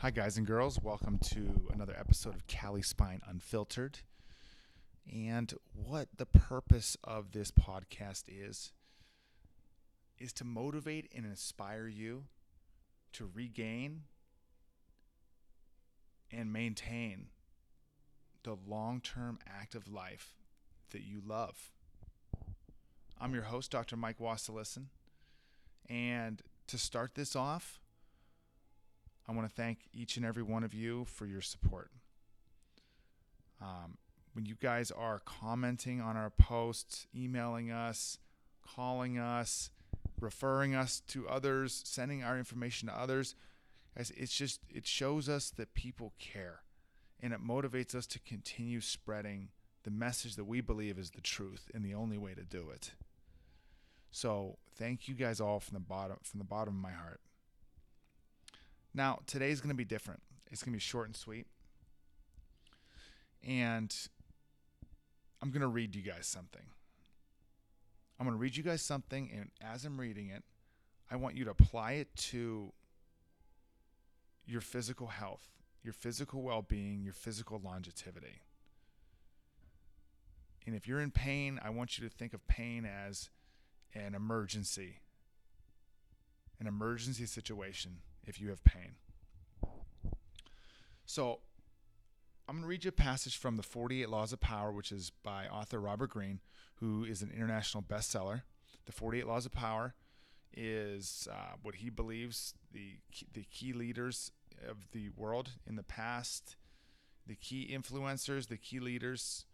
Hi, 0.00 0.10
guys 0.10 0.38
and 0.38 0.46
girls. 0.46 0.80
Welcome 0.80 1.18
to 1.24 1.68
another 1.70 1.94
episode 1.94 2.34
of 2.34 2.46
Cali 2.46 2.80
Spine 2.80 3.20
Unfiltered. 3.28 3.98
And 5.14 5.52
what 5.74 6.08
the 6.16 6.24
purpose 6.24 6.96
of 7.04 7.32
this 7.32 7.50
podcast 7.50 8.22
is, 8.26 8.72
is 10.18 10.32
to 10.32 10.44
motivate 10.44 11.10
and 11.14 11.26
inspire 11.26 11.86
you 11.86 12.24
to 13.12 13.28
regain 13.34 14.04
and 16.32 16.50
maintain 16.50 17.26
the 18.42 18.56
long 18.66 19.02
term 19.02 19.38
active 19.46 19.86
life 19.86 20.32
that 20.92 21.02
you 21.02 21.20
love. 21.22 21.72
I'm 23.20 23.34
your 23.34 23.42
host, 23.42 23.70
Dr. 23.70 23.98
Mike 23.98 24.18
Wasilison. 24.18 24.86
And 25.90 26.40
to 26.68 26.78
start 26.78 27.16
this 27.16 27.36
off, 27.36 27.80
I 29.28 29.32
want 29.32 29.48
to 29.48 29.54
thank 29.54 29.88
each 29.92 30.16
and 30.16 30.26
every 30.26 30.42
one 30.42 30.64
of 30.64 30.74
you 30.74 31.04
for 31.04 31.26
your 31.26 31.40
support. 31.40 31.90
Um, 33.60 33.98
when 34.32 34.46
you 34.46 34.54
guys 34.54 34.90
are 34.90 35.20
commenting 35.24 36.00
on 36.00 36.16
our 36.16 36.30
posts, 36.30 37.06
emailing 37.14 37.70
us, 37.70 38.18
calling 38.64 39.18
us, 39.18 39.70
referring 40.20 40.74
us 40.74 41.00
to 41.08 41.28
others, 41.28 41.82
sending 41.84 42.22
our 42.22 42.38
information 42.38 42.88
to 42.88 42.98
others, 42.98 43.34
guys, 43.96 44.12
it's 44.16 44.34
just, 44.34 44.60
it 44.68 44.86
shows 44.86 45.28
us 45.28 45.50
that 45.50 45.74
people 45.74 46.12
care 46.18 46.60
and 47.20 47.32
it 47.32 47.44
motivates 47.44 47.94
us 47.94 48.06
to 48.06 48.18
continue 48.20 48.80
spreading 48.80 49.48
the 49.82 49.90
message 49.90 50.36
that 50.36 50.44
we 50.44 50.60
believe 50.60 50.98
is 50.98 51.10
the 51.10 51.20
truth 51.20 51.70
and 51.74 51.84
the 51.84 51.94
only 51.94 52.18
way 52.18 52.34
to 52.34 52.42
do 52.42 52.70
it. 52.70 52.92
So 54.10 54.58
thank 54.76 55.08
you 55.08 55.14
guys 55.14 55.40
all 55.40 55.60
from 55.60 55.74
the 55.74 55.80
bottom 55.80 56.16
from 56.22 56.38
the 56.38 56.44
bottom 56.44 56.74
of 56.74 56.80
my 56.80 56.90
heart. 56.92 57.20
Now 58.94 59.20
today's 59.26 59.60
going 59.60 59.70
to 59.70 59.76
be 59.76 59.84
different. 59.84 60.20
It's 60.50 60.62
going 60.62 60.72
to 60.72 60.76
be 60.76 60.80
short 60.80 61.06
and 61.06 61.16
sweet, 61.16 61.46
and 63.46 63.94
I'm 65.40 65.50
going 65.50 65.60
to 65.60 65.68
read 65.68 65.94
you 65.94 66.02
guys 66.02 66.26
something. 66.26 66.62
I'm 68.18 68.26
going 68.26 68.36
to 68.36 68.40
read 68.40 68.56
you 68.56 68.62
guys 68.62 68.82
something, 68.82 69.30
and 69.32 69.50
as 69.62 69.84
I'm 69.84 69.98
reading 69.98 70.28
it, 70.28 70.42
I 71.10 71.16
want 71.16 71.36
you 71.36 71.44
to 71.44 71.50
apply 71.50 71.92
it 71.92 72.14
to 72.16 72.72
your 74.44 74.60
physical 74.60 75.06
health, 75.06 75.48
your 75.82 75.92
physical 75.92 76.42
well 76.42 76.62
being, 76.62 77.02
your 77.02 77.14
physical 77.14 77.60
longevity. 77.62 78.42
And 80.66 80.74
if 80.74 80.86
you're 80.86 81.00
in 81.00 81.10
pain, 81.10 81.58
I 81.64 81.70
want 81.70 81.98
you 81.98 82.08
to 82.08 82.14
think 82.14 82.34
of 82.34 82.46
pain 82.46 82.84
as 82.84 83.30
an 83.94 84.14
emergency, 84.14 85.00
an 86.58 86.66
emergency 86.66 87.26
situation 87.26 87.98
if 88.30 88.40
you 88.40 88.48
have 88.48 88.64
pain. 88.64 88.94
So, 91.04 91.40
I'm 92.48 92.56
going 92.56 92.62
to 92.62 92.68
read 92.68 92.84
you 92.84 92.88
a 92.88 92.92
passage 92.92 93.36
from 93.36 93.56
the 93.56 93.62
48 93.62 94.08
Laws 94.08 94.32
of 94.32 94.40
Power, 94.40 94.72
which 94.72 94.90
is 94.90 95.12
by 95.22 95.46
author 95.46 95.80
Robert 95.80 96.10
Greene, 96.10 96.40
who 96.76 97.04
is 97.04 97.22
an 97.22 97.30
international 97.30 97.82
bestseller. 97.82 98.42
The 98.86 98.92
48 98.92 99.26
Laws 99.26 99.46
of 99.46 99.52
Power 99.52 99.94
is 100.56 101.28
uh, 101.30 101.56
what 101.62 101.76
he 101.76 101.90
believes 101.90 102.54
the 102.72 102.98
key, 103.12 103.26
the 103.32 103.44
key 103.44 103.72
leaders 103.72 104.32
of 104.68 104.90
the 104.92 105.10
world 105.16 105.50
in 105.66 105.76
the 105.76 105.82
past, 105.82 106.56
the 107.26 107.36
key 107.36 107.70
influencers, 107.72 108.48
the 108.48 108.56
key 108.56 108.80
leaders 108.80 109.44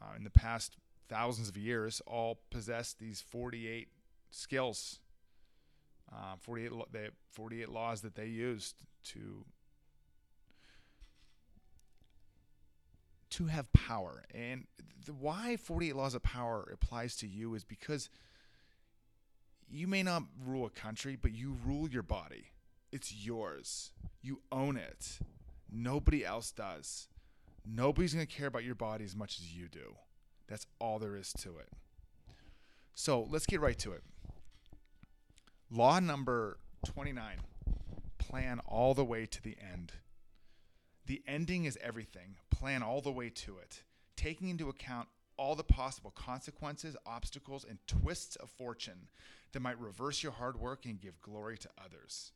uh, 0.00 0.14
in 0.16 0.24
the 0.24 0.30
past 0.30 0.76
thousands 1.08 1.48
of 1.48 1.56
years 1.56 2.00
all 2.06 2.38
possess 2.50 2.92
these 2.92 3.20
48 3.20 3.88
skills, 4.30 5.00
uh, 6.14 6.36
48, 6.40 6.70
they, 6.92 7.08
48 7.32 7.68
laws 7.68 8.00
that 8.02 8.14
they 8.14 8.26
used 8.26 8.76
to 9.12 9.44
to 13.30 13.46
have 13.46 13.72
power. 13.72 14.22
And 14.32 14.66
the 15.04 15.12
why 15.12 15.56
48 15.56 15.96
laws 15.96 16.14
of 16.14 16.22
power 16.22 16.68
applies 16.72 17.16
to 17.16 17.26
you 17.26 17.54
is 17.54 17.64
because 17.64 18.08
you 19.68 19.88
may 19.88 20.04
not 20.04 20.22
rule 20.46 20.66
a 20.66 20.70
country, 20.70 21.16
but 21.20 21.32
you 21.32 21.56
rule 21.64 21.88
your 21.88 22.04
body. 22.04 22.52
It's 22.92 23.12
yours. 23.12 23.90
You 24.22 24.40
own 24.52 24.76
it. 24.76 25.18
Nobody 25.68 26.24
else 26.24 26.52
does. 26.52 27.08
Nobody's 27.66 28.14
going 28.14 28.26
to 28.26 28.32
care 28.32 28.46
about 28.46 28.62
your 28.62 28.76
body 28.76 29.04
as 29.04 29.16
much 29.16 29.40
as 29.40 29.52
you 29.52 29.66
do. 29.68 29.96
That's 30.46 30.66
all 30.78 31.00
there 31.00 31.16
is 31.16 31.32
to 31.40 31.58
it. 31.58 31.70
So 32.94 33.26
let's 33.28 33.46
get 33.46 33.60
right 33.60 33.78
to 33.80 33.92
it. 33.92 34.04
Law 35.74 35.98
number 35.98 36.58
29 36.86 37.40
plan 38.18 38.60
all 38.64 38.94
the 38.94 39.04
way 39.04 39.26
to 39.26 39.42
the 39.42 39.56
end. 39.60 39.90
The 41.06 41.20
ending 41.26 41.64
is 41.64 41.76
everything. 41.82 42.36
Plan 42.48 42.84
all 42.84 43.00
the 43.00 43.10
way 43.10 43.28
to 43.30 43.58
it, 43.58 43.82
taking 44.16 44.50
into 44.50 44.68
account 44.68 45.08
all 45.36 45.56
the 45.56 45.64
possible 45.64 46.12
consequences, 46.12 46.96
obstacles, 47.04 47.66
and 47.68 47.78
twists 47.88 48.36
of 48.36 48.50
fortune 48.50 49.08
that 49.50 49.62
might 49.62 49.80
reverse 49.80 50.22
your 50.22 50.30
hard 50.30 50.60
work 50.60 50.84
and 50.84 51.00
give 51.00 51.20
glory 51.20 51.58
to 51.58 51.68
others. 51.84 52.30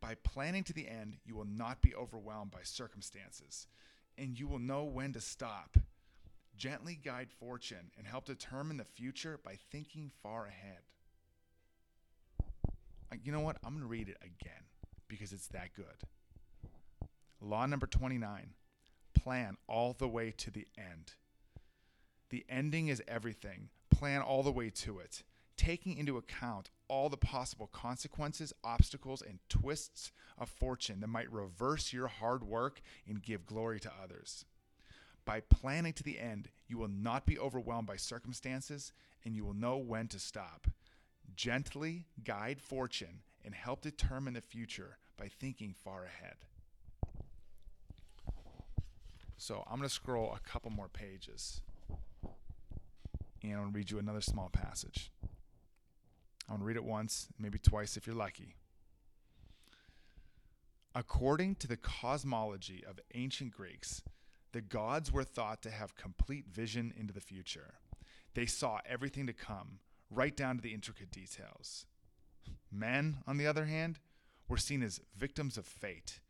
By 0.00 0.14
planning 0.14 0.64
to 0.64 0.72
the 0.72 0.88
end, 0.88 1.18
you 1.26 1.34
will 1.36 1.44
not 1.44 1.82
be 1.82 1.94
overwhelmed 1.94 2.50
by 2.50 2.62
circumstances, 2.62 3.66
and 4.16 4.38
you 4.38 4.48
will 4.48 4.58
know 4.58 4.84
when 4.84 5.12
to 5.12 5.20
stop 5.20 5.76
gently 6.60 6.94
guide 6.94 7.30
fortune, 7.30 7.90
and 7.96 8.06
help 8.06 8.26
determine 8.26 8.76
the 8.76 8.84
future 8.84 9.40
by 9.42 9.56
thinking 9.70 10.10
far 10.22 10.46
ahead. 10.46 10.80
You 13.22 13.32
know 13.32 13.40
what? 13.40 13.56
I'm 13.64 13.70
going 13.70 13.82
to 13.82 13.88
read 13.88 14.08
it 14.08 14.18
again 14.22 14.64
because 15.08 15.32
it's 15.32 15.48
that 15.48 15.74
good. 15.74 16.08
Law 17.40 17.66
number 17.66 17.86
29 17.86 18.54
plan 19.14 19.56
all 19.66 19.94
the 19.98 20.08
way 20.08 20.30
to 20.30 20.50
the 20.50 20.66
end. 20.78 21.14
The 22.30 22.44
ending 22.48 22.88
is 22.88 23.02
everything. 23.06 23.68
Plan 23.90 24.22
all 24.22 24.42
the 24.42 24.52
way 24.52 24.70
to 24.70 24.98
it, 24.98 25.24
taking 25.56 25.96
into 25.98 26.16
account 26.16 26.70
all 26.88 27.08
the 27.08 27.16
possible 27.16 27.66
consequences, 27.66 28.52
obstacles, 28.64 29.20
and 29.20 29.40
twists 29.48 30.12
of 30.38 30.48
fortune 30.48 31.00
that 31.00 31.08
might 31.08 31.30
reverse 31.30 31.92
your 31.92 32.08
hard 32.08 32.44
work 32.44 32.80
and 33.06 33.22
give 33.22 33.46
glory 33.46 33.78
to 33.80 33.92
others. 34.02 34.44
By 35.24 35.40
planning 35.40 35.92
to 35.94 36.02
the 36.02 36.18
end, 36.18 36.48
you 36.66 36.78
will 36.78 36.88
not 36.88 37.26
be 37.26 37.38
overwhelmed 37.38 37.86
by 37.86 37.96
circumstances 37.96 38.92
and 39.24 39.36
you 39.36 39.44
will 39.44 39.54
know 39.54 39.76
when 39.76 40.08
to 40.08 40.18
stop. 40.18 40.68
Gently 41.36 42.04
guide 42.24 42.60
fortune 42.60 43.20
and 43.44 43.54
help 43.54 43.82
determine 43.82 44.34
the 44.34 44.40
future 44.40 44.98
by 45.16 45.28
thinking 45.28 45.74
far 45.74 46.04
ahead. 46.04 46.36
So 49.36 49.64
I'm 49.66 49.78
going 49.78 49.88
to 49.88 49.94
scroll 49.94 50.34
a 50.34 50.48
couple 50.48 50.70
more 50.70 50.88
pages 50.88 51.62
and 53.42 53.52
I'm 53.52 53.60
going 53.60 53.72
to 53.72 53.76
read 53.76 53.90
you 53.90 53.98
another 53.98 54.20
small 54.20 54.50
passage. 54.50 55.10
I'm 56.48 56.56
going 56.56 56.60
to 56.60 56.66
read 56.66 56.76
it 56.76 56.84
once, 56.84 57.28
maybe 57.38 57.58
twice 57.58 57.96
if 57.96 58.06
you're 58.06 58.16
lucky. 58.16 58.56
According 60.94 61.54
to 61.56 61.68
the 61.68 61.76
cosmology 61.76 62.84
of 62.86 62.98
ancient 63.14 63.52
Greeks, 63.52 64.02
the 64.52 64.60
gods 64.60 65.12
were 65.12 65.24
thought 65.24 65.62
to 65.62 65.70
have 65.70 65.94
complete 65.94 66.46
vision 66.48 66.92
into 66.96 67.12
the 67.12 67.20
future. 67.20 67.74
They 68.34 68.46
saw 68.46 68.80
everything 68.84 69.26
to 69.28 69.32
come, 69.32 69.78
right 70.10 70.36
down 70.36 70.56
to 70.56 70.62
the 70.62 70.74
intricate 70.74 71.10
details. 71.10 71.86
Men, 72.70 73.18
on 73.26 73.36
the 73.36 73.46
other 73.46 73.64
hand, 73.66 73.98
were 74.48 74.56
seen 74.56 74.82
as 74.82 75.00
victims 75.16 75.56
of 75.56 75.64
fate, 75.64 76.20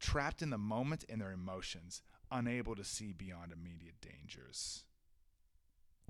trapped 0.00 0.42
in 0.42 0.50
the 0.50 0.58
moment 0.58 1.04
and 1.08 1.20
their 1.20 1.32
emotions, 1.32 2.02
unable 2.30 2.74
to 2.74 2.84
see 2.84 3.12
beyond 3.12 3.52
immediate 3.52 4.00
dangers. 4.00 4.84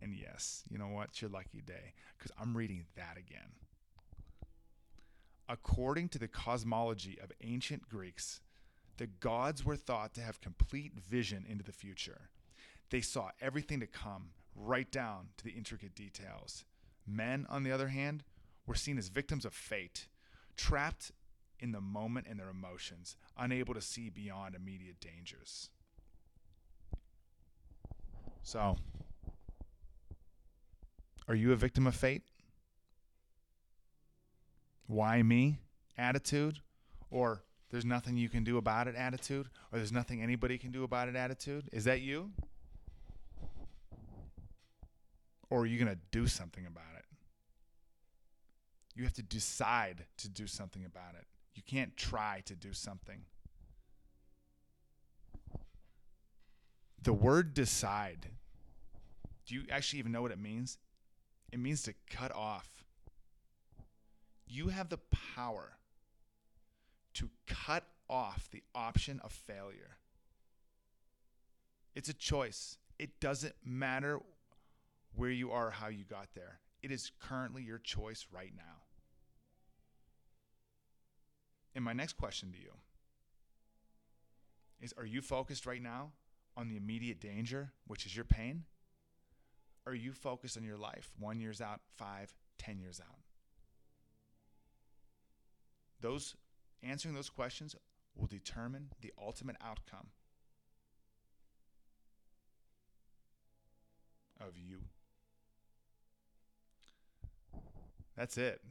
And 0.00 0.14
yes, 0.14 0.62
you 0.70 0.78
know 0.78 0.88
what? 0.88 1.08
It's 1.08 1.22
your 1.22 1.30
lucky 1.30 1.60
day, 1.60 1.94
because 2.16 2.30
I'm 2.40 2.56
reading 2.56 2.84
that 2.96 3.16
again. 3.16 3.52
According 5.48 6.08
to 6.10 6.18
the 6.18 6.28
cosmology 6.28 7.18
of 7.22 7.32
ancient 7.42 7.88
Greeks, 7.88 8.40
the 8.98 9.06
gods 9.06 9.64
were 9.64 9.76
thought 9.76 10.14
to 10.14 10.20
have 10.20 10.40
complete 10.40 10.92
vision 10.98 11.44
into 11.48 11.64
the 11.64 11.72
future. 11.72 12.30
They 12.90 13.00
saw 13.00 13.30
everything 13.40 13.80
to 13.80 13.86
come, 13.86 14.30
right 14.54 14.90
down 14.90 15.28
to 15.36 15.44
the 15.44 15.50
intricate 15.50 15.94
details. 15.94 16.64
Men, 17.06 17.46
on 17.48 17.62
the 17.62 17.72
other 17.72 17.88
hand, 17.88 18.24
were 18.66 18.74
seen 18.74 18.98
as 18.98 19.08
victims 19.08 19.44
of 19.44 19.54
fate, 19.54 20.08
trapped 20.56 21.12
in 21.60 21.72
the 21.72 21.80
moment 21.80 22.26
and 22.28 22.38
their 22.38 22.50
emotions, 22.50 23.16
unable 23.38 23.74
to 23.74 23.80
see 23.80 24.10
beyond 24.10 24.54
immediate 24.54 25.00
dangers. 25.00 25.70
So, 28.42 28.76
are 31.28 31.34
you 31.34 31.52
a 31.52 31.56
victim 31.56 31.86
of 31.86 31.94
fate? 31.94 32.22
Why 34.86 35.22
me? 35.22 35.58
Attitude? 35.98 36.60
Or 37.10 37.42
there's 37.70 37.84
nothing 37.84 38.16
you 38.16 38.28
can 38.28 38.44
do 38.44 38.58
about 38.58 38.86
it 38.86 38.94
attitude 38.94 39.48
or 39.72 39.78
there's 39.78 39.92
nothing 39.92 40.22
anybody 40.22 40.58
can 40.58 40.70
do 40.70 40.84
about 40.84 41.08
it 41.08 41.16
attitude? 41.16 41.68
Is 41.72 41.84
that 41.84 42.00
you? 42.00 42.30
Or 45.50 45.60
are 45.60 45.66
you 45.66 45.78
going 45.78 45.92
to 45.92 46.00
do 46.10 46.26
something 46.26 46.66
about 46.66 46.84
it? 46.95 46.95
You 48.96 49.04
have 49.04 49.12
to 49.14 49.22
decide 49.22 50.06
to 50.16 50.28
do 50.28 50.46
something 50.46 50.84
about 50.84 51.14
it. 51.18 51.26
You 51.54 51.62
can't 51.62 51.94
try 51.96 52.42
to 52.46 52.54
do 52.54 52.72
something. 52.72 53.20
The 57.02 57.12
word 57.12 57.52
decide, 57.52 58.28
do 59.46 59.54
you 59.54 59.64
actually 59.70 59.98
even 59.98 60.12
know 60.12 60.22
what 60.22 60.32
it 60.32 60.40
means? 60.40 60.78
It 61.52 61.60
means 61.60 61.82
to 61.82 61.94
cut 62.10 62.34
off. 62.34 62.84
You 64.48 64.68
have 64.68 64.88
the 64.88 64.98
power 65.34 65.74
to 67.14 67.28
cut 67.46 67.84
off 68.08 68.48
the 68.50 68.62
option 68.74 69.20
of 69.22 69.30
failure. 69.30 69.98
It's 71.94 72.08
a 72.08 72.14
choice. 72.14 72.78
It 72.98 73.20
doesn't 73.20 73.54
matter 73.64 74.20
where 75.14 75.30
you 75.30 75.50
are 75.52 75.70
how 75.70 75.88
you 75.88 76.04
got 76.04 76.28
there. 76.34 76.60
It 76.82 76.90
is 76.90 77.12
currently 77.20 77.62
your 77.62 77.78
choice 77.78 78.26
right 78.32 78.52
now. 78.56 78.85
And 81.76 81.84
my 81.84 81.92
next 81.92 82.14
question 82.14 82.50
to 82.52 82.58
you 82.58 82.72
is 84.80 84.94
Are 84.96 85.04
you 85.04 85.20
focused 85.20 85.66
right 85.66 85.82
now 85.82 86.12
on 86.56 86.68
the 86.68 86.76
immediate 86.76 87.20
danger, 87.20 87.70
which 87.86 88.06
is 88.06 88.16
your 88.16 88.24
pain? 88.24 88.64
Or 89.84 89.92
are 89.92 89.94
you 89.94 90.12
focused 90.12 90.56
on 90.56 90.64
your 90.64 90.78
life 90.78 91.12
one 91.18 91.38
years 91.38 91.60
out, 91.60 91.80
five, 91.94 92.34
ten 92.58 92.78
years 92.78 92.98
out? 92.98 93.18
Those 96.00 96.34
answering 96.82 97.14
those 97.14 97.28
questions 97.28 97.76
will 98.16 98.26
determine 98.26 98.88
the 99.02 99.12
ultimate 99.22 99.56
outcome 99.62 100.08
of 104.40 104.56
you. 104.56 104.78
That's 108.16 108.38
it. 108.38 108.62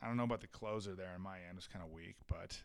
I 0.00 0.06
don't 0.06 0.16
know 0.16 0.24
about 0.24 0.40
the 0.40 0.46
closer 0.46 0.94
there 0.94 1.12
on 1.14 1.22
my 1.22 1.38
end. 1.48 1.58
It's 1.58 1.66
kind 1.66 1.84
of 1.84 1.90
weak, 1.90 2.16
but 2.28 2.58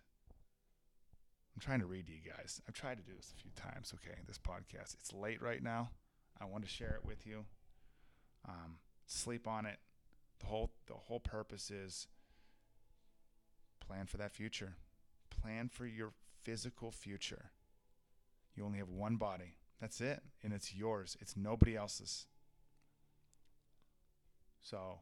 I'm 1.55 1.61
trying 1.61 1.79
to 1.79 1.85
read 1.85 2.07
to 2.07 2.13
you 2.13 2.19
guys. 2.25 2.61
I've 2.67 2.73
tried 2.73 2.97
to 2.97 3.03
do 3.03 3.15
this 3.15 3.33
a 3.35 3.41
few 3.41 3.51
times. 3.55 3.93
Okay, 3.95 4.17
this 4.27 4.37
podcast. 4.37 4.95
It's 4.99 5.13
late 5.13 5.41
right 5.41 5.61
now. 5.61 5.89
I 6.39 6.45
want 6.45 6.63
to 6.63 6.69
share 6.69 6.95
it 7.01 7.05
with 7.05 7.25
you. 7.25 7.45
Um, 8.47 8.77
sleep 9.05 9.47
on 9.47 9.65
it. 9.65 9.77
The 10.39 10.47
whole 10.47 10.71
the 10.87 10.93
whole 10.93 11.19
purpose 11.19 11.71
is 11.71 12.07
plan 13.79 14.05
for 14.05 14.17
that 14.17 14.31
future. 14.31 14.75
Plan 15.29 15.69
for 15.69 15.85
your 15.85 16.13
physical 16.43 16.91
future. 16.91 17.51
You 18.55 18.65
only 18.65 18.79
have 18.79 18.89
one 18.89 19.15
body. 19.15 19.55
That's 19.79 20.01
it, 20.01 20.21
and 20.43 20.53
it's 20.53 20.73
yours. 20.73 21.17
It's 21.19 21.35
nobody 21.35 21.75
else's. 21.75 22.27
So 24.61 24.99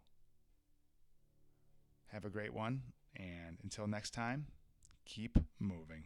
have 2.11 2.25
a 2.25 2.29
great 2.29 2.53
one. 2.53 2.81
And 3.15 3.57
until 3.63 3.87
next 3.87 4.11
time, 4.11 4.47
keep 5.05 5.37
moving. 5.59 6.05